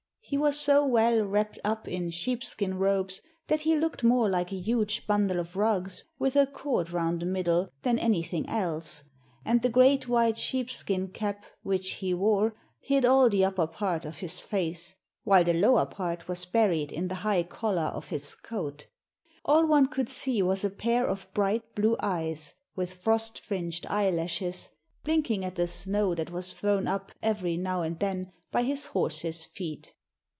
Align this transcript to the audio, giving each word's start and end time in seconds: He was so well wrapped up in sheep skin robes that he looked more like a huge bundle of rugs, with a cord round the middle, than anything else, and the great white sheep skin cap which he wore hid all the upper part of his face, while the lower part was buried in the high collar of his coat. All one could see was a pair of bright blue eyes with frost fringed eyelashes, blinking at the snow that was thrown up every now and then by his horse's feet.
He 0.23 0.37
was 0.37 0.57
so 0.57 0.85
well 0.85 1.19
wrapped 1.25 1.59
up 1.61 1.89
in 1.89 2.09
sheep 2.09 2.41
skin 2.41 2.75
robes 2.77 3.21
that 3.47 3.61
he 3.63 3.77
looked 3.77 4.01
more 4.01 4.29
like 4.29 4.53
a 4.53 4.57
huge 4.57 5.05
bundle 5.05 5.41
of 5.41 5.57
rugs, 5.57 6.05
with 6.19 6.37
a 6.37 6.47
cord 6.47 6.91
round 6.91 7.21
the 7.21 7.25
middle, 7.25 7.67
than 7.81 7.99
anything 7.99 8.47
else, 8.47 9.03
and 9.43 9.61
the 9.61 9.67
great 9.67 10.07
white 10.07 10.37
sheep 10.37 10.69
skin 10.71 11.09
cap 11.09 11.45
which 11.63 11.95
he 11.95 12.13
wore 12.13 12.55
hid 12.79 13.03
all 13.03 13.27
the 13.27 13.43
upper 13.43 13.67
part 13.67 14.05
of 14.05 14.19
his 14.19 14.39
face, 14.39 14.95
while 15.25 15.43
the 15.43 15.53
lower 15.53 15.85
part 15.85 16.29
was 16.29 16.45
buried 16.45 16.93
in 16.93 17.09
the 17.09 17.15
high 17.25 17.43
collar 17.43 17.91
of 17.93 18.07
his 18.07 18.33
coat. 18.33 18.85
All 19.43 19.65
one 19.65 19.87
could 19.87 20.07
see 20.07 20.41
was 20.41 20.63
a 20.63 20.69
pair 20.69 21.05
of 21.09 21.27
bright 21.33 21.75
blue 21.75 21.97
eyes 21.99 22.53
with 22.73 22.93
frost 22.93 23.37
fringed 23.37 23.85
eyelashes, 23.87 24.69
blinking 25.03 25.43
at 25.43 25.55
the 25.55 25.67
snow 25.67 26.15
that 26.15 26.31
was 26.31 26.53
thrown 26.53 26.87
up 26.87 27.11
every 27.21 27.57
now 27.57 27.81
and 27.81 27.99
then 27.99 28.31
by 28.49 28.63
his 28.63 28.85
horse's 28.85 29.43
feet. 29.43 29.93